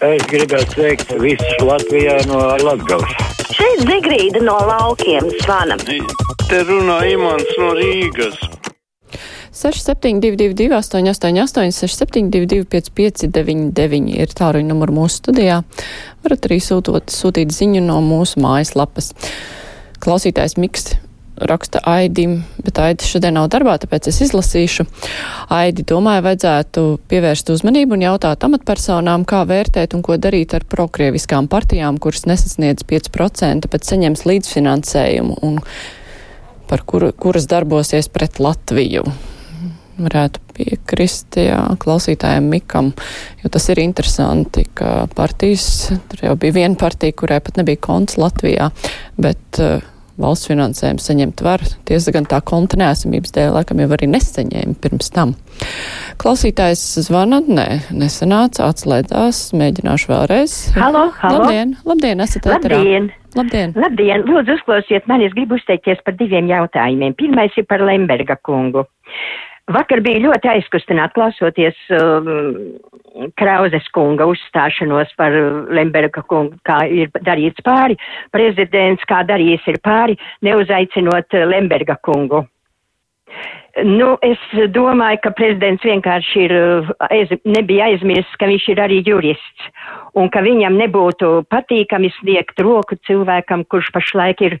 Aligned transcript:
Es 0.00 0.22
gribētu 0.24 0.72
sveikt 0.72 1.10
visus 1.20 1.58
Latvijā 1.60 2.14
no 2.24 2.38
Latgales. 2.64 3.10
Šeit 3.52 3.82
Zigrīda 3.84 4.40
no 4.40 4.54
laukiem 4.64 5.26
zvana. 5.42 5.76
Te 6.48 6.60
runā 6.64 7.02
Imants 7.10 7.50
no 7.60 7.74
Rīgas. 7.76 8.38
6722, 9.52 10.70
888, 10.72 11.68
672, 11.76 12.64
559, 12.72 14.08
ir 14.16 14.32
tāruņa 14.40 14.70
numurs 14.72 14.96
mūsu 14.96 15.20
studijā. 15.20 15.60
Varat 16.24 16.48
arī 16.48 16.62
sūtot, 16.64 17.12
sūtīt 17.12 17.52
ziņu 17.52 17.84
no 17.84 18.00
mūsu 18.00 18.40
mājaslapas. 18.40 19.12
Klausītājs 20.00 20.56
Miks 20.56 20.94
raksta 21.40 21.80
Aidim, 21.88 22.40
bet 22.64 22.78
Aidi 22.82 23.06
šodien 23.08 23.36
nav 23.38 23.48
darbā, 23.52 23.76
tāpēc 23.80 24.10
es 24.10 24.20
izlasīšu. 24.26 24.86
Aidi 25.54 25.84
domāju, 25.88 26.24
vajadzētu 26.26 26.84
pievērst 27.10 27.52
uzmanību 27.54 27.96
un 27.96 28.04
jautāt 28.04 28.44
amatpersonām, 28.46 29.24
kā 29.28 29.42
vērtēt 29.48 29.96
un 29.96 30.04
ko 30.06 30.18
darīt 30.20 30.54
ar 30.56 30.66
prokrieviskām 30.68 31.48
partijām, 31.50 31.98
kuras 32.02 32.26
nesasniedz 32.30 32.84
5%, 32.88 33.70
bet 33.72 33.88
saņems 33.88 34.26
līdzfinansējumu 34.28 35.40
un 35.46 35.60
par 36.70 36.84
kuru, 36.86 37.10
kuras 37.18 37.48
darbosies 37.50 38.10
pret 38.12 38.38
Latviju. 38.42 39.04
Varētu 40.00 40.40
piekrist 40.56 41.36
jā, 41.36 41.58
klausītājiem 41.80 42.46
Mikam, 42.48 42.92
jo 43.42 43.50
tas 43.52 43.66
ir 43.72 43.82
interesanti, 43.82 44.64
ka 44.78 45.08
partijas, 45.16 45.90
tur 46.08 46.24
jau 46.24 46.36
bija 46.40 46.56
viena 46.62 46.78
partija, 46.80 47.16
kurai 47.16 47.40
pat 47.44 47.60
nebija 47.60 47.80
konts 47.84 48.16
Latvijā, 48.20 48.70
bet 49.20 49.60
uh, 49.60 49.89
valsts 50.22 50.50
finansējumu 50.50 51.02
saņemt 51.04 51.42
var. 51.44 51.64
Tiesa 51.88 52.14
gan 52.14 52.28
tā 52.30 52.40
konta 52.46 52.78
neesamības 52.80 53.34
dēļ, 53.36 53.52
laikam 53.58 53.82
jau 53.82 53.88
arī 53.96 54.10
nesaņēma 54.12 54.76
pirms 54.82 55.12
tam. 55.14 55.34
Klausītājs 56.20 56.82
zvana, 57.06 57.40
nē, 57.44 57.68
nesanāca, 57.96 58.70
atslēdzās, 58.70 59.50
mēģināšu 59.56 60.12
vēlreiz. 60.12 60.56
Halo, 60.76 61.08
halo. 61.20 61.44
Labdien, 61.44 61.76
labdien, 61.88 62.24
esat 62.26 62.48
ēterā. 62.48 62.80
Labdien! 62.80 63.10
Labdien! 63.38 63.76
Labdien! 63.78 64.24
Lūdzu, 64.26 64.56
uzklausiet 64.58 65.06
mani, 65.10 65.28
es 65.28 65.36
gribu 65.36 65.58
uzteikties 65.58 66.00
par 66.06 66.16
diviem 66.18 66.48
jautājumiem. 66.50 67.14
Pirmais 67.18 67.54
ir 67.60 67.68
par 67.70 67.84
Lemberga 67.86 68.36
kungu. 68.42 68.86
Vakar 69.70 70.00
bija 70.02 70.18
ļoti 70.24 70.50
aizkustināti 70.50 71.14
klausoties 71.14 71.78
um, 71.94 72.30
Krauzes 73.38 73.86
kunga 73.94 74.26
uzstāšanos 74.30 75.12
par 75.18 75.34
Lemberga 75.70 76.24
kungu, 76.26 76.58
kā 76.66 76.80
ir 76.90 77.10
darīts 77.26 77.62
pāri. 77.66 77.98
Prezidents, 78.34 79.04
kā 79.10 79.22
darījis 79.28 79.68
ir 79.70 79.78
pāri, 79.84 80.18
neuzaicinot 80.46 81.38
Lemberga 81.52 81.98
kungu. 82.02 82.44
Nu, 83.86 84.16
es 84.26 84.40
domāju, 84.74 85.20
ka 85.22 85.30
prezidents 85.38 85.84
vienkārši 85.86 86.40
ir, 86.48 86.54
aiz, 87.06 87.30
nebija 87.46 87.86
aizmirsis, 87.92 88.32
ka 88.40 88.48
viņš 88.50 88.64
ir 88.72 88.80
arī 88.82 88.98
jurists 89.06 89.68
un 90.18 90.26
ka 90.34 90.42
viņam 90.42 90.74
nebūtu 90.80 91.28
patīkami 91.54 92.10
sniegt 92.18 92.58
roku 92.60 92.98
cilvēkam, 93.06 93.62
kurš 93.70 93.92
pašlaik 93.94 94.42
ir, 94.42 94.56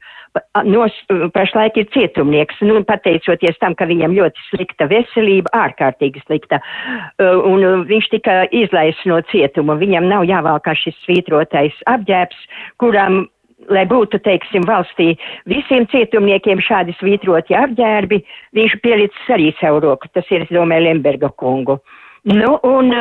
nos, 0.62 0.94
pašlaik 1.34 1.80
ir 1.82 1.88
cietumnieks, 1.90 2.62
nu, 2.62 2.84
pateicoties 2.86 3.58
tam, 3.58 3.74
ka 3.74 3.88
viņam 3.90 4.14
ļoti 4.14 4.46
slikta 4.52 4.86
veselība, 4.92 5.50
ārkārtīgi 5.58 6.22
slikta, 6.28 6.60
un 7.18 7.66
viņš 7.90 8.12
tika 8.14 8.44
izlaists 8.54 9.10
no 9.10 9.18
cietuma, 9.32 9.74
viņam 9.80 10.06
nav 10.12 10.28
jāvalkā 10.30 10.76
šis 10.78 10.96
svītrotais 11.02 11.82
apģērbs, 11.90 12.46
kuram 12.78 13.24
lai 13.68 13.84
būtu, 13.88 14.20
teiksim, 14.24 14.64
valstī 14.68 15.12
visiem 15.50 15.86
cietumniekiem 15.92 16.62
šādi 16.64 16.94
svītroti 16.98 17.56
apģērbi, 17.58 18.20
viņš 18.56 18.76
pielicis 18.84 19.32
arī 19.34 19.50
savu 19.60 19.82
roku. 19.84 20.08
Tas 20.14 20.28
ir, 20.32 20.46
es 20.46 20.54
domāju, 20.54 20.86
Lemberga 20.88 21.32
kungu. 21.36 21.80
Nu, 22.28 22.58
un 22.68 22.92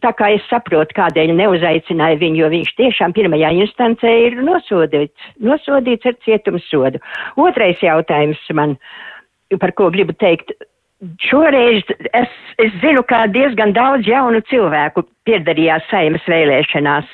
tā 0.00 0.14
kā 0.16 0.30
es 0.32 0.44
saprotu, 0.48 0.96
kādēļ 0.96 1.34
neuzaicināja 1.36 2.16
viņu, 2.20 2.40
jo 2.40 2.48
viņš 2.54 2.70
tiešām 2.80 3.12
pirmajā 3.16 3.50
instancē 3.60 4.12
ir 4.24 4.38
nosodīts, 4.40 5.28
nosodīts 5.44 6.08
ar 6.08 6.16
cietumsodu. 6.24 7.02
Otrais 7.36 7.82
jautājums 7.84 8.40
man, 8.56 8.78
par 9.60 9.76
ko 9.76 9.90
gribu 9.92 10.16
teikt. 10.16 10.56
Šoreiz 11.22 11.84
es, 12.16 12.32
es 12.58 12.72
zinu, 12.82 13.04
ka 13.06 13.28
diezgan 13.30 13.70
daudz 13.76 14.08
jaunu 14.08 14.40
cilvēku 14.48 15.04
piedarījās 15.28 15.84
saimas 15.92 16.24
vēlēšanās, 16.26 17.12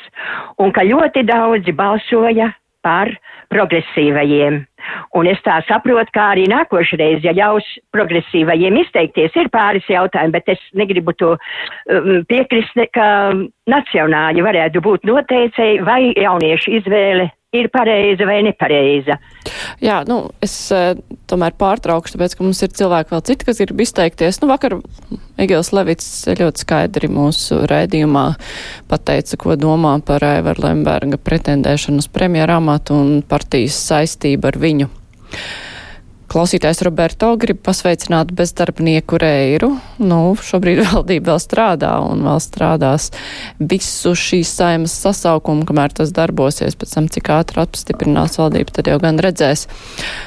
un 0.63 0.73
ka 0.73 0.87
ļoti 0.87 1.27
daudzi 1.29 1.75
balsoja 1.77 2.55
par 2.85 3.11
progresīvajiem. 3.53 4.63
Un 5.19 5.29
es 5.31 5.41
tā 5.47 5.61
saprotu, 5.69 6.11
kā 6.15 6.31
arī 6.35 6.47
nākošreiz, 6.51 7.23
ja 7.25 7.35
ļaus 7.37 7.67
progresīvajiem 7.95 8.81
izteikties, 8.85 9.37
ir 9.39 9.53
pāris 9.55 9.87
jautājumi, 9.91 10.35
bet 10.35 10.55
es 10.57 10.67
negribu 10.75 11.15
to 11.19 11.35
um, 11.37 12.11
piekrist, 12.31 12.77
ka 12.95 13.07
nacionāļi 13.71 14.45
varētu 14.45 14.85
būt 14.85 15.09
noteicēji 15.09 15.81
vai 15.87 16.03
jauniešu 16.13 16.79
izvēle 16.81 17.31
ir 17.55 17.69
pareiza 17.71 18.27
vai 18.27 18.41
nepareiza. 18.45 19.17
Jā, 19.83 20.01
nu, 20.09 20.19
es 20.43 20.55
uh, 20.75 20.97
tomēr 21.31 21.55
pārtraukšu, 21.59 22.17
tāpēc, 22.17 22.35
ka 22.35 22.47
mums 22.47 22.63
ir 22.67 22.73
cilvēki 22.75 23.15
vēl 23.15 23.23
citi, 23.29 23.47
kas 23.47 23.61
grib 23.63 23.83
izteikties. 23.85 24.41
Nu, 24.43 24.49
vakar 24.51 24.77
Egils 25.41 25.71
Levits 25.75 26.09
ļoti 26.41 26.65
skaidri 26.65 27.11
mūsu 27.13 27.63
raidījumā 27.71 28.25
pateica, 28.91 29.39
ko 29.41 29.59
domā 29.61 29.97
par 30.07 30.27
Aivaru 30.27 30.67
Lemberga 30.67 31.19
pretendēšanu 31.19 32.03
uz 32.03 32.11
premjera 32.11 32.59
amatu 32.59 32.99
un 32.99 33.23
partijas 33.29 33.79
saistību 33.87 34.51
ar 34.51 34.59
viņu. 34.63 34.74
Klausītājs 36.35 36.81
Roberto 36.83 37.29
grib 37.39 37.61
pasveicināt 37.63 38.33
bezdarbnieku 38.35 39.21
reiru. 39.23 39.69
Nu, 40.03 40.33
šobrīd 40.35 40.81
valdība 40.89 41.31
vēl 41.31 41.41
strādā 41.43 41.91
un 42.03 42.25
vēl 42.27 42.41
strādās 42.43 43.11
visu 43.61 44.17
šīs 44.19 44.51
saimas 44.57 44.97
sasaukumu, 45.05 45.63
kamēr 45.69 45.93
tas 45.95 46.11
darbosies. 46.17 46.75
Pēc 46.81 46.95
tam, 46.97 47.07
cik 47.13 47.29
ātri 47.31 47.61
apstiprinās 47.63 48.39
valdība, 48.41 48.75
tad 48.75 48.89
jau 48.91 48.97
gan 49.05 49.21
redzēs. 49.23 49.69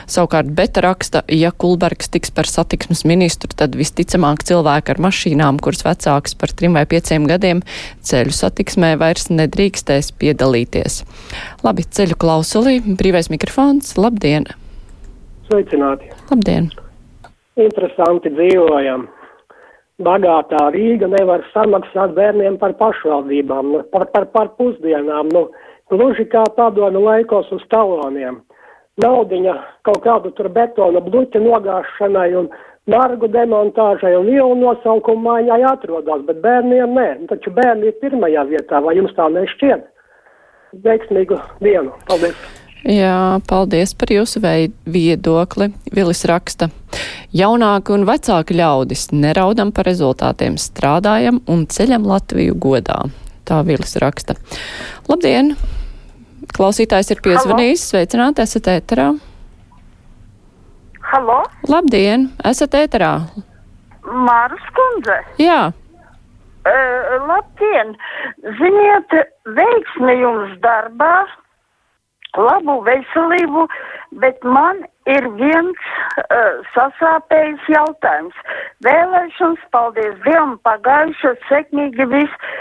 Savukārt 0.07 0.53
Beta 0.55 0.85
raksta, 0.85 1.23
ja 1.27 1.51
Kulbergs 1.51 2.13
tiks 2.13 2.31
par 2.31 2.47
satiksmes 2.47 3.03
ministru, 3.09 3.51
tad 3.57 3.75
visticamāk 3.75 4.45
cilvēki 4.47 4.93
ar 4.93 5.01
mašīnām, 5.09 5.59
kuras 5.59 5.83
vecākas 5.87 6.37
par 6.39 6.53
trim 6.55 6.77
vai 6.77 6.85
pieciem 6.87 7.25
gadiem, 7.27 7.65
ceļu 8.07 8.37
satiksmē 8.37 8.93
vairs 9.01 9.27
nedrīkstēs 9.33 10.13
piedalīties. 10.21 11.01
Labi, 11.67 11.83
ceļu 11.83 12.15
klausulī, 12.21 12.77
brīvais 12.85 13.33
mikrofons, 13.33 13.97
labdien! 13.99 14.47
Sveicināti! 15.47 16.09
Labdien! 16.27 16.67
Interesanti 17.57 18.31
dzīvojam. 18.35 19.05
Bagātā 20.03 20.67
Rīga 20.75 21.07
nevar 21.09 21.45
samaksāt 21.53 22.11
bērniem 22.17 22.59
par 22.61 22.75
pašvaldībām, 22.77 23.71
nu, 23.73 23.79
par, 23.93 24.05
par, 24.13 24.27
par 24.33 24.51
pusdienām, 24.59 25.31
nu, 25.33 25.47
gluži 25.89 26.27
kā 26.29 26.43
padomu 26.57 27.01
laikos 27.05 27.49
uz 27.55 27.63
taloniem. 27.71 28.41
Naudiņa 29.01 29.55
kaut 29.87 30.03
kādu 30.03 30.33
tur 30.37 30.51
betona 30.53 31.01
bluķa 31.05 31.41
nogāšanai 31.41 32.29
un 32.41 32.51
nargu 32.91 33.31
demontāžai 33.31 34.13
un 34.19 34.29
ielu 34.33 34.59
nosaukumu 34.59 35.29
mājai 35.29 35.63
atrodas, 35.71 36.27
bet 36.27 36.43
bērniem 36.43 36.93
nē. 36.99 37.09
Taču 37.31 37.55
bērni 37.55 37.91
ir 37.91 37.99
pirmajā 38.03 38.45
vietā, 38.51 38.83
vai 38.83 38.99
jums 38.99 39.15
tā 39.17 39.31
nešķiet? 39.31 39.89
Veiksmīgu 40.83 41.39
dienu! 41.63 41.95
Paldies! 42.09 42.56
Jā, 42.85 43.39
paldies 43.49 43.95
par 43.97 44.11
jūsu 44.13 44.41
viedokli. 44.85 45.71
Vilis 45.93 46.21
raksta. 46.29 46.69
Jaunāki 47.35 47.95
un 47.95 48.05
vecāki 48.07 48.57
ļaudis 48.59 49.09
neraudam 49.11 49.71
par 49.75 49.87
rezultātiem, 49.89 50.59
strādājam 50.61 51.41
un 51.49 51.65
ceļam 51.65 52.05
Latviju 52.07 52.55
godā. 52.61 53.01
Tā 53.47 53.63
Vilis 53.65 53.97
raksta. 54.01 54.37
Labdien! 55.09 55.55
Klausītājs 56.53 57.11
ir 57.11 57.21
piezvanījis. 57.25 57.89
Sveicināti, 57.91 58.45
esat 58.45 58.69
ēterā. 58.71 59.09
Halo? 61.07 61.41
Labdien, 61.67 62.29
esat 62.47 62.77
ēterā. 62.77 63.11
Māras 64.27 64.71
kundze. 64.77 65.17
Jā. 65.41 65.71
Uh, 66.67 67.27
labdien! 67.27 67.93
Ziniet, 68.59 69.13
veiksmi 69.55 70.17
jums 70.19 70.55
darbā, 70.63 71.11
labu 72.35 72.81
veselību, 72.85 73.67
bet 74.23 74.43
man 74.43 74.83
ir 75.09 75.27
viens 75.39 75.87
uh, 76.23 76.59
sasāpējis 76.75 77.69
jautājums. 77.71 78.35
Vēlēšanas, 78.85 79.63
paldies 79.71 80.17
Dievam, 80.25 80.57
pagājušas 80.67 81.39
sekmīgi 81.47 82.09
viss, 82.11 82.51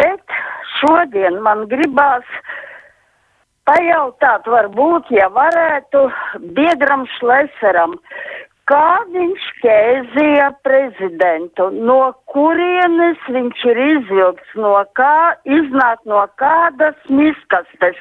bet 0.00 0.40
šodien 0.78 1.40
man 1.44 1.66
gribās 1.70 2.26
pajautāt, 3.68 4.48
varbūt, 4.50 5.12
ja 5.14 5.28
varētu, 5.34 6.06
biedram 6.56 7.06
Šleseram, 7.18 7.98
kā 8.70 9.02
viņš 9.10 9.46
kēzīja 9.64 10.48
prezidentu, 10.66 11.68
no 11.88 12.12
kurienes 12.30 13.18
viņš 13.34 13.66
ir 13.72 13.82
izvilkts, 13.86 14.54
no 14.54 14.76
kā 14.98 15.34
iznāk 15.58 16.04
no 16.06 16.22
kādas 16.40 16.96
miskastes, 17.10 17.98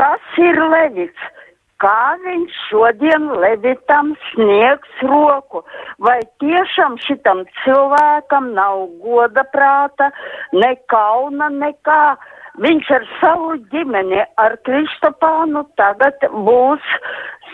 kas 0.00 0.38
ir 0.50 0.60
leģits. 0.76 1.34
kā 1.78 2.18
viņš 2.24 2.54
šodien 2.68 3.28
Levitam 3.38 4.08
sniegs 4.32 5.02
roku. 5.06 5.60
Vai 6.02 6.16
tiešām 6.42 6.96
šitam 7.04 7.44
cilvēkam 7.60 8.48
nav 8.56 8.88
goda 9.04 9.44
prāta, 9.52 10.10
ne 10.52 10.72
kauna, 10.90 11.52
nekā. 11.54 12.16
Viņš 12.58 12.90
ar 12.96 13.06
savu 13.20 13.52
ģimeni, 13.70 14.24
ar 14.42 14.56
Kristopānu 14.66 15.62
tagad 15.78 16.26
būs 16.34 16.90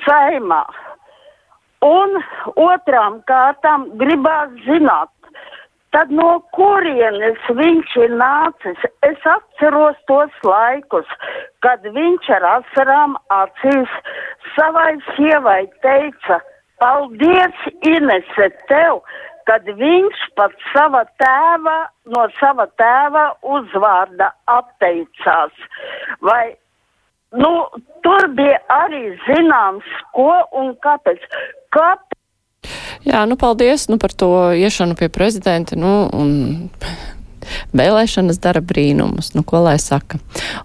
saimā. 0.07 0.63
Un 1.85 2.17
otrām 2.57 3.21
kārtām 3.29 3.91
gribās 4.01 4.53
zināt, 4.65 5.11
tad 5.95 6.11
no 6.11 6.31
kurienes 6.57 7.51
viņš 7.59 7.93
ir 8.07 8.15
nācis. 8.21 8.87
Es 9.07 9.29
atceros 9.35 9.99
tos 10.11 10.33
laikus, 10.49 11.11
kad 11.67 11.85
viņš 11.97 12.31
ar 12.39 12.49
asarām 12.55 13.19
acīs 13.37 13.93
savai 14.55 14.97
sievai 15.13 15.63
teica, 15.85 16.41
paldies, 16.83 17.69
Inese, 17.87 18.51
tev, 18.73 19.05
kad 19.49 19.69
viņš 19.79 20.27
pat 20.39 20.57
sava 20.73 21.05
tēva, 21.21 21.79
no 22.17 22.27
sava 22.41 22.67
tēva 22.81 23.29
uzvārda 23.57 24.33
atteicās. 24.51 25.65
Vai 26.25 26.55
Nu, 27.35 27.51
tur 28.07 28.29
bija 28.37 28.61
arī 28.71 29.07
zināms, 29.27 29.87
ko 30.15 30.31
un 30.61 30.75
kāpēc. 30.85 31.25
Kāpēc 31.75 32.15
Jā, 33.05 33.25
nu 33.29 33.37
paldies 33.37 33.89
nu, 33.93 33.99
par 34.01 34.15
to 34.17 34.31
iešanu 34.57 34.97
pie 34.97 35.11
prezidenta. 35.13 35.77
Nu, 35.77 36.07
un... 36.09 36.31
Vēlēšanas 37.77 38.41
dara 38.43 38.63
brīnumus, 38.65 39.33
nu 39.37 39.45
ko 39.47 39.63
lai 39.65 39.77
saka. 39.83 40.21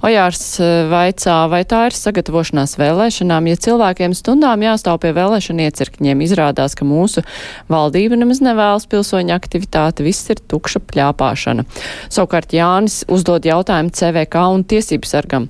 Ojārs 0.06 0.44
eh, 0.64 0.86
vaicā, 0.92 1.38
vai 1.52 1.62
tā 1.70 1.86
ir 1.90 1.98
sagatavošanās 1.98 2.78
vēlēšanām, 2.80 3.50
ja 3.52 3.60
cilvēkiem 3.68 4.16
stundām 4.18 4.64
jāstāv 4.66 5.00
pie 5.04 5.14
vēlēšana 5.18 5.68
iecirkņiem, 5.70 6.24
izrādās, 6.26 6.76
ka 6.78 6.88
mūsu 6.88 7.24
valdība 7.72 8.20
nemaz 8.20 8.42
nevēlas 8.46 8.88
pilsoņu 8.92 9.36
aktivitāti, 9.36 10.06
viss 10.08 10.30
ir 10.34 10.42
tukša 10.52 10.84
pļāpāšana. 10.90 11.66
Savukārt 12.10 12.56
Jānis 12.56 13.02
uzdod 13.12 13.48
jautājumu 13.48 13.94
CVK 13.96 14.46
un 14.56 14.66
tiesību 14.70 15.10
sargam. 15.10 15.50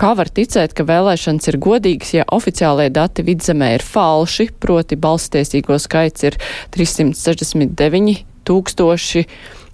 Kā 0.00 0.14
var 0.18 0.30
ticēt, 0.32 0.74
ka 0.76 0.86
vēlēšanas 0.88 1.50
ir 1.50 1.60
godīgas, 1.62 2.14
ja 2.18 2.28
oficiālie 2.34 2.90
dati 2.94 3.24
vidzemē 3.26 3.74
ir 3.78 3.84
falši, 3.86 4.50
proti 4.60 4.98
balstiesīgo 5.00 5.78
skaits 5.82 6.26
ir 6.28 6.38
369 6.74 8.24
tūkstoši 8.44 9.24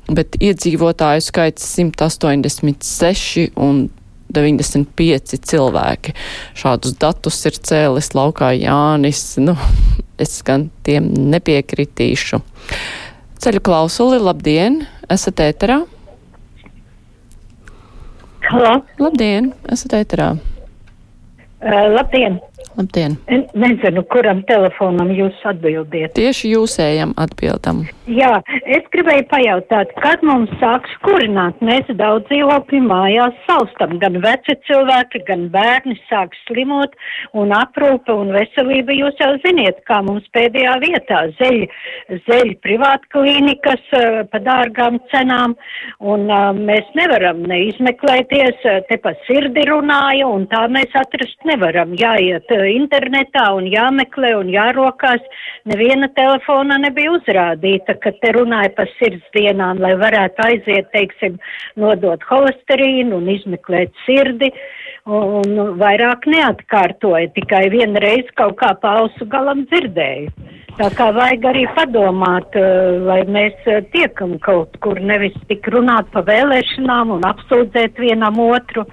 bet 0.09 0.39
iedzīvotāju 0.41 1.25
skaits 1.25 1.67
186 1.77 3.51
un 3.61 3.89
95 4.31 5.41
cilvēki. 5.51 6.15
Šādus 6.59 6.97
datus 7.03 7.41
ir 7.51 7.59
cēlis 7.59 8.13
laukā 8.15 8.53
Jānis. 8.57 9.25
Nu, 9.43 9.57
es 10.25 10.41
gan 10.47 10.69
tiem 10.87 11.11
nepiekritīšu. 11.35 12.41
Ceļu 13.41 13.63
klausuli, 13.65 14.21
labdien! 14.21 14.83
Esat 15.11 15.41
ēterā? 15.43 15.81
Halo! 18.51 18.77
Labdien! 19.01 19.53
Esat 19.73 19.97
ēterā! 19.97 20.35
Uh, 21.61 21.87
labdien! 21.93 22.39
Labdien! 22.79 23.17
Nezinu, 23.61 24.03
kuram 24.13 24.43
telefonam 24.49 25.11
jūs 25.15 25.39
atbildiet. 25.49 26.13
Tieši 26.15 26.53
jūsējam 26.53 27.13
atbildam. 27.19 27.83
Jā, 28.11 28.41
es 28.63 28.87
gribēju 28.95 29.27
pajautāt, 29.31 29.91
kad 30.03 30.23
mums 30.27 30.51
sāks 30.63 30.93
kurināt. 31.05 31.59
Mēs 31.67 31.91
daudz 31.99 32.29
dzīvokļu 32.31 32.81
mājās 32.87 33.37
saustam. 33.49 33.97
Gan 34.03 34.19
veci 34.23 34.57
cilvēki, 34.69 35.23
gan 35.29 35.49
bērni 35.55 35.97
sāk 36.09 36.35
slimot 36.45 36.95
un 37.39 37.55
aprūpe 37.57 38.15
un 38.15 38.33
veselība. 38.35 38.95
Jūs 38.97 39.19
jau 39.23 39.33
ziniet, 39.45 39.83
kā 39.91 40.01
mums 40.07 40.27
pēdējā 40.35 40.77
vietā 40.85 41.25
zeļ, 41.41 41.67
zeļ 42.29 42.55
privāta 42.67 43.11
klīnikas 43.15 43.83
uh, 43.99 44.23
pa 44.31 44.43
dārgām 44.47 45.01
cenām. 45.13 45.57
Un 46.01 46.27
uh, 46.31 46.51
mēs 46.55 46.87
nevaram 46.99 47.43
neizmeklēties, 47.51 48.63
uh, 48.63 48.81
te 48.91 48.99
pa 49.03 49.15
sirdi 49.27 49.67
runāja 49.71 50.31
un 50.31 50.47
tā 50.51 50.67
mēs 50.71 50.95
atrast 50.99 51.51
nevaram. 51.51 51.95
Jāiet 51.99 52.50
internetā 52.71 53.47
un 53.57 53.69
jāmeklē 53.71 54.35
un 54.39 54.51
jārokās. 54.53 55.23
Neviena 55.71 56.09
telefona 56.17 56.79
nebija 56.83 57.15
uzrādīta, 57.19 57.97
ka 58.03 58.13
te 58.23 58.35
runāja 58.37 58.73
par 58.77 58.91
sirdsdienām, 58.99 59.83
lai 59.83 59.95
varētu 60.01 60.47
aiziet, 60.47 60.91
teiksim, 60.95 61.39
nodot 61.81 62.23
holesterīnu 62.31 63.21
un 63.21 63.29
izmeklēt 63.37 63.93
sirdi. 64.07 64.53
Un, 65.11 65.55
vairāk 65.81 66.27
neatkārtoja, 66.29 67.31
tikai 67.35 67.65
vienreiz 67.73 68.29
kaut 68.37 68.59
kā 68.61 68.75
pausu 68.83 69.25
galam 69.33 69.65
dzirdēju. 69.71 70.29
Tā 70.81 70.89
kā 70.97 71.09
vajag 71.13 71.47
arī 71.51 71.63
padomāt, 71.77 72.55
vai 73.05 73.19
mēs 73.29 73.65
tiekam 73.93 74.37
kaut 74.45 74.77
kur, 74.85 75.01
nevis 75.01 75.35
tik 75.49 75.67
runāt 75.73 76.09
pa 76.13 76.23
vēlēšanām 76.29 77.17
un 77.17 77.27
apsūdzēt 77.29 77.99
vienam 78.01 78.39
otru. 78.45 78.87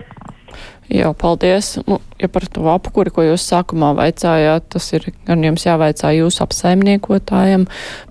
Jā, 0.88 1.10
paldies. 1.20 1.74
Nu, 1.84 2.00
ja 2.16 2.30
par 2.32 2.46
to 2.48 2.64
apkuri, 2.72 3.12
ko 3.12 3.26
jūs 3.26 3.44
sākumā 3.50 3.92
vaicājāt, 3.98 4.70
tas 4.72 4.86
ir 4.96 5.10
gan 5.28 5.44
jums 5.44 5.66
jāvaicā 5.68 6.14
jūsu 6.16 6.46
apsaimniekotājiem 6.46 7.66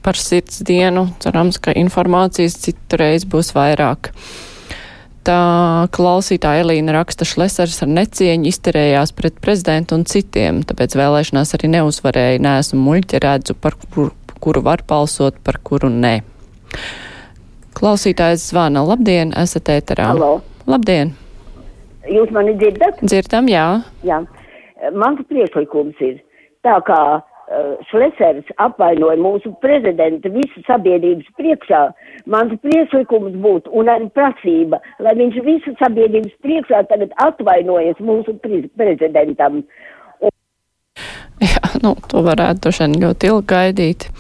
par 0.05 0.21
sirds 0.21 0.61
dienu. 0.67 1.07
Cerams, 1.25 1.57
ka 1.63 1.73
informācijas 1.73 2.59
citreiz 2.67 3.25
būs 3.25 3.55
vairāk. 3.57 4.13
Tā 5.27 5.41
klausītāja 5.97 6.63
Elīna 6.63 6.95
raksta, 6.95 7.27
Šlesers 7.27 7.81
ar 7.83 7.91
necieņu 7.91 8.47
izterējās 8.53 9.11
pret 9.17 9.41
prezidentu 9.43 9.97
un 9.97 10.05
citiem, 10.07 10.61
tāpēc 10.69 10.95
vēlēšanās 11.01 11.57
arī 11.57 11.73
neuzvarēja. 11.73 12.45
Nesmu 12.45 12.85
muļķi, 12.85 13.23
redzu, 13.25 13.59
par 13.59 13.75
kuru, 13.89 14.13
kuru 14.37 14.63
var 14.69 14.85
balsot, 14.87 15.41
par 15.43 15.59
kuru 15.65 15.91
nē. 15.91 16.21
Klausītājs 17.77 18.53
zvana. 18.53 18.85
Labdien, 18.87 19.35
esat 19.37 19.73
ēterā. 19.81 20.13
Halo. 20.15 20.35
Labdien! 20.69 21.17
Jūs 22.11 22.33
mani 22.35 22.57
dzirdat? 22.61 23.01
Dzirdam, 23.03 23.49
jā. 23.51 23.67
Jā. 24.07 24.21
Mans 24.93 25.23
priekšlikums 25.31 25.99
ir 26.05 26.19
tā 26.67 26.77
kā 26.87 27.01
uh, 27.19 27.73
Šlesers 27.91 28.49
apvainoja 28.63 29.19
mūsu 29.21 29.53
prezidentu 29.63 30.31
visu 30.35 30.63
sabiedrības 30.67 31.29
priekšā. 31.39 31.83
Mans 32.31 32.55
priekšlikums 32.63 33.39
būtu 33.43 33.73
un 33.73 33.91
arī 33.93 34.11
prasība, 34.15 34.81
lai 35.03 35.17
viņš 35.19 35.41
visu 35.47 35.75
sabiedrības 35.81 36.35
priekšā 36.45 36.85
tagad 36.91 37.15
atvainojas 37.27 37.99
mūsu 38.03 38.37
prezidentam. 38.43 39.63
Un... 40.21 40.35
Jā, 41.43 41.65
nu, 41.85 41.97
to 42.11 42.23
varētu 42.27 42.67
droši 42.67 42.93
ļoti 43.01 43.33
ilgi 43.33 43.51
gaidīt. 43.55 44.11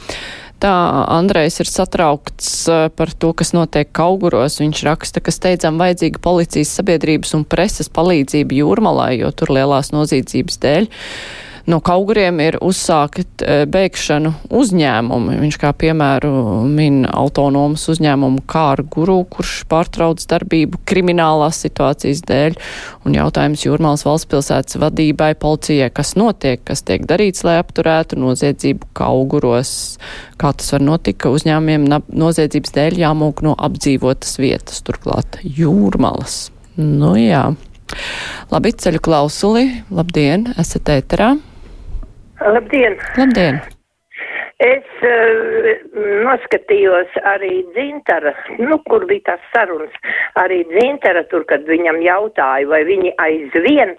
Tā 0.66 1.06
Andrejs 1.14 1.60
ir 1.62 1.68
satraukts 1.70 2.46
eh, 2.66 2.88
par 2.90 3.12
to, 3.14 3.30
kas 3.38 3.52
notiek 3.54 3.86
Kauguros. 3.94 4.58
Viņš 4.58 4.80
raksta, 4.88 5.22
ka 5.22 5.30
steidzam 5.30 5.78
vajadzīga 5.78 6.18
policijas 6.24 6.72
sabiedrības 6.80 7.36
un 7.38 7.44
preses 7.46 7.86
palīdzība 7.94 8.56
jūrmalā, 8.56 9.12
jo 9.14 9.30
tur 9.30 9.54
lielās 9.54 9.92
nozīdzības 9.94 10.58
dēļ 10.64 10.88
no 11.70 11.78
Kauguriem 11.84 12.38
ir 12.44 12.56
uzsākt 12.64 13.42
e, 13.42 13.64
bēgšanu 13.70 14.32
uzņēmumi. 14.54 15.36
Viņš 15.42 15.58
kā 15.62 15.72
piemēru 15.76 16.32
min 16.70 17.02
autonomas 17.06 17.86
uzņēmumu 17.92 18.44
kāru 18.50 18.86
guru, 18.92 19.18
kurš 19.30 19.64
pārtrauc 19.70 20.22
darbību 20.30 20.80
kriminālās 20.88 21.60
situācijas 21.66 22.22
dēļ. 22.28 22.58
Un 23.06 23.18
jautājums 23.18 23.66
Jūrmālas 23.66 24.06
valstspilsētas 24.06 24.80
vadībai, 24.82 25.32
policijai, 25.42 25.90
kas 25.94 26.14
notiek, 26.18 26.62
kas 26.66 26.84
tiek 26.86 27.06
darīts, 27.08 27.44
lai 27.46 27.58
apturētu 27.62 28.18
noziedzību 28.20 28.92
Kauguros. 28.96 29.74
Kā 30.40 30.52
tas 30.56 30.72
var 30.74 30.84
notikt, 30.84 31.20
ka 31.24 31.34
uzņēmumiem 31.34 31.88
noziedzības 32.12 32.76
dēļ 32.76 33.00
jāmūk 33.04 33.42
no 33.46 33.56
apdzīvotas 33.68 34.38
vietas, 34.42 34.82
turklāt 34.86 35.40
Jūrmalas. 35.42 36.46
Nu 36.76 37.14
jā. 37.16 37.48
Labi, 38.52 38.72
ceļu 38.76 39.00
klausuli. 39.02 39.68
Labdien, 39.94 40.50
esat 40.60 40.90
ēterā. 40.92 41.36
Labdien! 42.40 42.98
Labdien! 43.16 43.60
Es 44.64 45.04
uh, 45.04 45.66
noskatījos 46.24 47.12
arī 47.28 47.60
dzintara, 47.74 48.32
nu, 48.60 48.78
kur 48.88 49.04
bija 49.08 49.32
tās 49.32 49.46
sarunas, 49.52 49.92
arī 50.40 50.62
dzintara 50.70 51.26
tur, 51.30 51.44
kad 51.48 51.64
viņam 51.68 52.00
jautāja, 52.04 52.68
vai 52.68 52.82
viņi 52.88 53.12
aizvien 53.20 53.92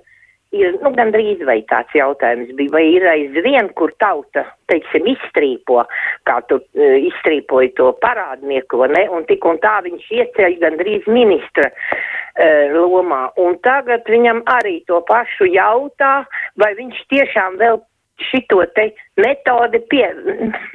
ir, 0.58 0.77
nu, 0.82 0.89
gandrīz 0.98 1.44
vai 1.46 1.60
tāds 1.70 1.94
jautājums 1.98 2.53
bija, 2.58 2.74
vai 2.74 2.84
ir 2.89 3.06
aizvien, 3.10 3.70
kur 3.77 3.94
tauta, 4.01 4.48
teiksim, 4.72 5.10
izstrīpo, 5.13 5.84
kā 6.29 6.39
tu 6.50 6.58
uh, 6.62 6.96
izstrīpoji 7.10 7.75
to 7.77 7.91
parādnieku, 8.06 8.82
ne, 8.94 9.03
un 9.13 9.27
tik 9.29 9.46
un 9.46 9.62
tā 9.65 9.75
viņš 9.86 10.08
ieceļ 10.22 10.58
gandrīz 10.63 11.06
ministra 11.10 11.70
uh, 11.74 12.74
lomā, 12.77 13.27
un 13.41 13.62
tagad 13.65 14.10
viņam 14.10 14.41
arī 14.58 14.79
to 14.89 15.03
pašu 15.10 15.50
jautā, 15.53 16.15
vai 16.58 16.74
viņš 16.82 17.06
tiešām 17.13 17.62
vēl 17.62 17.82
šito 18.29 18.63
te 18.75 18.89
metodi 19.21 19.81
pie, 19.91 20.07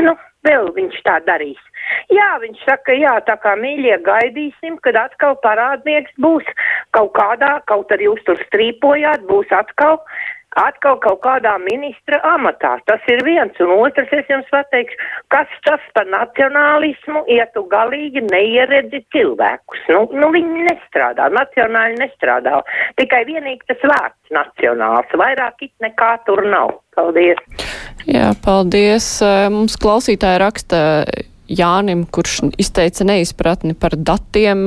nu, 0.06 0.14
vēl 0.46 0.70
viņš 0.76 1.00
tā 1.06 1.18
darīs. 1.26 1.60
Jā, 2.12 2.28
viņš 2.42 2.62
saka, 2.66 2.94
jā, 2.96 3.14
tā 3.26 3.36
kā 3.42 3.54
mīļie 3.58 3.98
gaidīsim, 4.06 4.78
kad 4.84 4.98
atkal 4.98 5.36
parādnieks 5.42 6.14
būs 6.22 6.46
kaut 6.96 7.12
kādā, 7.18 7.56
kaut 7.70 7.92
arī 7.94 8.08
jūs 8.10 8.22
tur 8.28 8.40
strīpojāt, 8.46 9.26
būs 9.30 9.50
atkal 9.54 10.00
atkal 10.60 10.98
kaut 11.00 11.20
kādā 11.24 11.54
ministra 11.62 12.18
amatā. 12.34 12.74
Tas 12.88 13.04
ir 13.12 13.22
viens, 13.24 13.56
un 13.62 13.72
otrs 13.78 14.12
es 14.12 14.28
jums 14.30 14.48
pateikšu, 14.52 14.98
kas 15.32 15.50
tas 15.66 15.84
par 15.96 16.08
nacionālismu, 16.12 17.24
ja 17.32 17.46
tu 17.54 17.64
galīgi 17.72 18.24
neieredzi 18.28 19.02
cilvēkus. 19.14 19.84
Nu, 19.92 20.04
nu 20.12 20.30
viņi 20.34 20.66
nestrādā, 20.68 21.30
nacionāli 21.32 21.98
nestrādā, 22.02 22.60
tikai 23.00 23.24
vienīgi 23.28 23.72
tas 23.72 23.84
vārds 23.94 24.36
nacionāls, 24.36 25.18
vairāk 25.18 25.68
it 25.68 25.74
nekā 25.84 26.14
tur 26.28 26.44
nav. 26.48 26.78
Paldies! 26.92 27.38
Jā, 28.04 28.32
paldies. 28.44 29.06
Mums 29.52 29.78
klausītāji 29.80 30.40
raksta 30.42 30.80
Jānim, 31.52 32.04
kurš 32.08 32.40
izteica 32.60 33.04
neizpratni 33.06 33.76
par 33.78 33.96
datiem, 33.96 34.66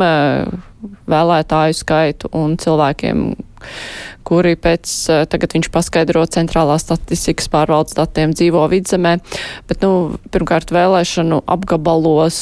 vēlētāju 1.10 1.78
skaitu 1.78 2.30
un 2.38 2.56
cilvēkiem, 2.62 3.28
kuri 4.26 4.56
pēc, 4.58 4.90
tagad 5.30 5.54
viņš 5.56 5.70
paskaidro 5.74 6.24
centrālās 6.32 6.86
statistikas 6.88 7.50
pārvaldes 7.54 7.98
datiem 7.98 8.34
dzīvo 8.34 8.64
vidzemē, 8.72 9.18
bet, 9.70 9.86
nu, 9.86 10.18
pirmkārt 10.34 10.74
vēlēšanu 10.74 11.44
apgabalos 11.56 12.40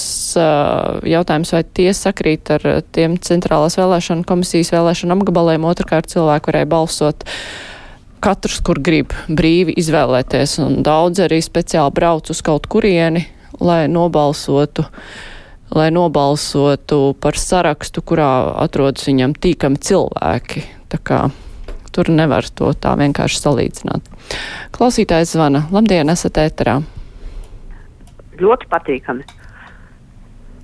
jautājums, 1.09 1.53
vai 1.55 1.63
tie 1.67 1.89
sakrīt 1.97 2.53
ar 2.55 2.67
tiem 2.95 3.19
centrālās 3.19 3.77
vēlēšanu 3.79 4.27
komisijas 4.29 4.73
vēlēšanu 4.75 5.19
apgabaliem, 5.19 5.67
otrkārt 5.67 6.11
cilvēki 6.13 6.51
varēja 6.51 6.71
balsot 6.71 7.27
katrs, 8.23 8.61
kur 8.63 8.79
grib 8.79 9.11
brīvi 9.27 9.75
izvēlēties, 9.83 10.55
un 10.63 10.79
daudz 10.87 11.25
arī 11.25 11.41
speciāli 11.43 11.91
brauc 11.95 12.31
uz 12.31 12.39
kaut 12.45 12.71
kurieni, 12.71 13.27
lai 13.59 13.83
nobalsotu 13.91 14.87
lai 15.73 15.89
nobalsotu 15.89 17.15
par 17.17 17.37
sarakstu, 17.39 18.03
kurā 18.05 18.29
atrodas 18.61 19.07
viņam 19.09 19.33
tīkami 19.33 19.81
cilvēki. 19.81 20.61
Tā 20.93 20.99
kā 21.01 21.19
tur 21.93 22.09
nevar 22.13 22.45
to 22.57 22.71
tā 22.77 22.93
vienkārši 22.99 23.41
salīdzināt. 23.41 24.09
Klausītājs 24.73 25.35
zvana. 25.35 25.65
Labdien, 25.73 26.09
esat 26.13 26.39
ēterā. 26.41 26.79
Ļoti 28.41 28.69
patīkami. 28.69 29.25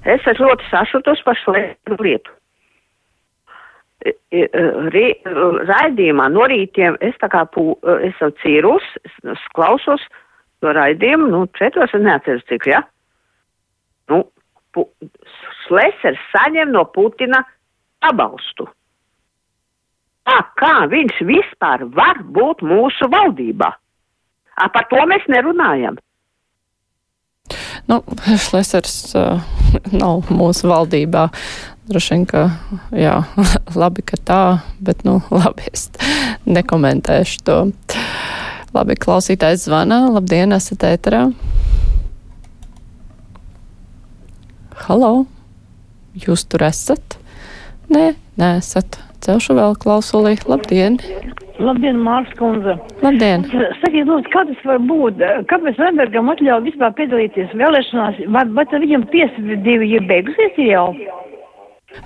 Es 0.09 0.23
esmu 0.23 0.47
ļoti 0.47 0.69
sašutus 0.69 1.21
par 1.25 1.37
šo 1.41 1.55
lietu. 1.99 2.35
Raidījumā 5.69 6.29
no 6.31 6.47
rītiem 6.47 6.95
es 7.03 7.17
tā 7.19 7.27
kā 7.33 7.43
pū, 7.51 7.73
es 7.99 8.15
esmu 8.15 8.31
cīrus, 8.39 8.85
es 9.03 9.45
klausos 9.57 10.05
to 10.63 10.71
raidījumu, 10.75 11.27
nu, 11.33 11.45
četros 11.59 11.93
es 11.95 12.03
neatceros 12.03 12.45
cik, 12.47 12.69
ja? 12.71 12.81
Nu, 14.11 14.23
pu, 14.75 14.87
Šlesers 15.65 16.21
saņem 16.31 16.71
no 16.73 16.85
Putina 16.95 17.43
pabalstu. 18.03 18.69
Kā, 20.29 20.41
kā 20.61 20.73
viņš 20.91 21.23
vispār 21.25 21.87
var 21.95 22.19
būt 22.21 22.61
mūsu 22.61 23.07
valdībā? 23.09 23.69
A, 24.59 24.67
par 24.69 24.85
to 24.91 25.01
mēs 25.09 25.23
nerunājam. 25.31 25.97
Nu, 27.89 28.03
Šlesers 28.37 29.15
uh, 29.17 29.41
nav 29.89 30.29
mūsu 30.29 30.69
valdībā. 30.69 31.23
Droši 31.89 32.13
vien, 32.13 32.27
ka 32.29 32.43
jā, 32.93 33.15
labi, 33.81 34.05
ka 34.05 34.21
tā, 34.21 34.43
bet, 34.85 35.01
nu, 35.07 35.17
labi, 35.39 35.65
es 35.73 35.87
nekomentēšu 36.45 37.41
to. 37.49 37.57
Labi, 38.75 38.99
klausītājs 39.01 39.65
zvana. 39.65 40.03
Labdien, 40.13 40.53
esat 40.53 40.85
ēterā. 40.91 41.25
Halo, 44.85 45.13
jūs 46.13 46.45
tur 46.45 46.69
esat? 46.69 47.17
Nē, 47.89 48.11
nesat. 48.37 49.01
Celšu 49.25 49.55
vēl 49.57 49.77
klausulī. 49.83 50.37
Labdien! 50.49 50.99
Labdien, 51.59 51.97
Mārcis 51.99 52.37
Kunze! 52.39 52.77
Labdien! 53.03 53.43
Sakiet, 53.81 54.07
lūdzu, 54.07 54.31
kā 54.31 54.45
tas 54.47 54.61
var 54.67 54.79
būt? 54.87 55.19
Kāpēc 55.51 55.81
Lembergam 55.81 56.31
atļauj 56.31 56.63
vispār 56.69 56.93
piedalīties 56.95 57.51
vēlēšanās? 57.59 58.21
Vai, 58.31 58.45
tad 58.63 58.85
viņam 58.85 59.03
tiesvedība 59.11 59.89
ir 59.89 60.07
beigusies 60.07 60.61
jau? 60.69 60.85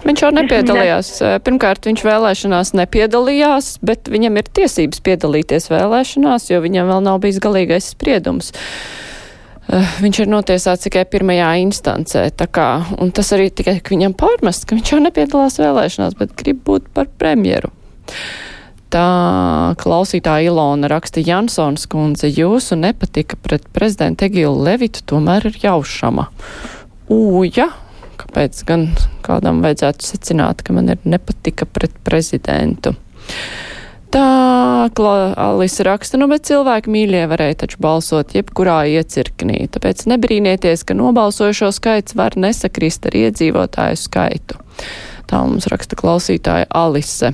Viņš 0.03 0.23
jau 0.23 0.31
nepiedalījās. 0.33 1.11
Pirmkārt, 1.45 1.85
viņš 1.89 2.03
vēlēšanās 2.07 2.73
nepiedalījās, 2.79 3.75
bet 3.85 4.09
viņam 4.09 4.39
ir 4.39 4.49
tiesības 4.59 5.03
piedalīties 5.05 5.69
vēlēšanās, 5.69 6.49
jo 6.49 6.61
viņam 6.63 6.89
vēl 6.89 7.03
nav 7.11 7.19
bijis 7.23 7.41
galīgais 7.43 7.91
spriedums. 7.93 8.53
Viņš 9.71 10.19
ir 10.19 10.29
notiesāts 10.29 10.83
tikai 10.85 11.05
pirmajā 11.09 11.49
instancē, 11.63 12.25
kā, 12.51 12.69
tas 13.15 13.29
arī 13.35 13.47
tikai 13.49 13.77
viņam 13.87 14.15
pārmest, 14.19 14.67
ka 14.67 14.75
viņš 14.75 14.91
jau 14.91 14.99
nepiedalās 15.01 15.55
vēlēšanās, 15.61 16.17
bet 16.19 16.35
grib 16.37 16.59
būt 16.67 16.89
par 16.93 17.07
premjeru. 17.19 17.71
Tā 18.93 19.73
klausītāja 19.81 20.51
Ilona 20.51 20.89
raksta 20.91 21.23
Jansons 21.23 21.87
kundze, 21.89 22.29
jūsu 22.29 22.77
nepatika 22.77 23.39
pret 23.41 23.65
prezidentu 23.73 24.27
Egilu 24.27 24.59
Levitu 24.67 25.01
tomēr 25.09 25.47
ir 25.49 25.57
jaušama. 25.63 26.27
Ūja, 27.13 27.71
kāpēc 28.21 28.61
gan 28.69 28.85
kādam 29.25 29.63
vajadzētu 29.65 30.11
secināt, 30.11 30.61
ka 30.61 30.75
man 30.77 30.93
ir 30.93 31.01
nepatika 31.07 31.65
pret 31.65 31.95
prezidentu. 32.05 32.93
Tā 34.13 34.89
Alisa 35.41 35.87
raksta, 35.87 36.19
nu, 36.21 36.27
bet 36.29 36.45
cilvēki 36.45 36.91
mīļie 36.93 37.23
varēja 37.31 37.63
taču 37.63 37.79
balsot 37.81 38.35
jebkurā 38.37 38.83
iecirknī, 38.99 39.63
tāpēc 39.73 40.03
nebrīnieties, 40.11 40.83
ka 40.85 40.93
nobalsojušo 40.93 41.71
skaits 41.73 42.13
var 42.19 42.37
nesakrist 42.37 43.07
ar 43.09 43.17
iedzīvotāju 43.17 43.97
skaitu. 43.97 44.59
Tā 45.25 45.39
mums 45.47 45.65
raksta 45.71 45.97
klausītāja 45.97 46.67
Alise. 46.69 47.31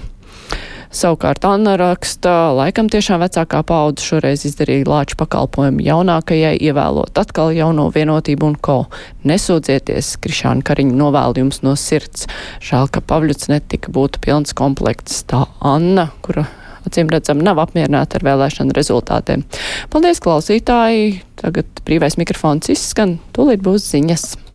Savukārt 0.89 1.43
Anna 1.45 1.75
raksta, 1.77 2.53
laikam 2.55 2.87
tiešām 2.89 3.19
vecākā 3.25 3.59
paudze 3.67 4.07
šoreiz 4.07 4.45
izdarīja 4.47 4.87
lāču 4.87 5.19
pakalpojumu 5.19 5.83
jaunākajai, 5.83 6.55
ievēlot 6.63 7.19
atkal 7.19 7.51
jauno 7.53 7.89
vienotību 7.93 8.47
un 8.47 8.55
ko. 8.55 8.77
Nesūdzieties, 9.27 10.15
Krišāna 10.23 10.63
Kariņa 10.65 10.95
novēl 11.03 11.43
jums 11.43 11.59
no 11.67 11.75
sirds. 11.75 12.25
Žēl, 12.63 12.87
ka 12.95 13.03
Pavļuts 13.03 13.51
netika 13.51 13.91
būtu 13.93 14.23
pilns 14.23 14.55
komplekts. 14.57 15.21
Tā 15.29 15.43
Anna, 15.59 16.07
kura 16.25 16.47
acīm 16.87 17.11
redzam 17.11 17.41
nav 17.43 17.61
apmierināta 17.63 18.19
ar 18.19 18.27
vēlēšanu 18.29 18.75
rezultātiem. 18.77 19.45
Paldies, 19.93 20.21
klausītāji! 20.23 21.19
Tagad 21.39 21.83
brīvais 21.87 22.19
mikrofons 22.19 22.71
izskan, 22.73 23.17
tūlīt 23.35 23.63
būs 23.63 23.91
ziņas. 23.93 24.48